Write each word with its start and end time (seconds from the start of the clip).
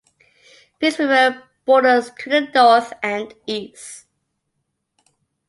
Peace 0.79 0.97
River 0.97 1.43
borders 1.63 2.09
to 2.17 2.29
the 2.31 2.41
north 2.55 2.91
and 3.03 3.35
east. 3.45 4.05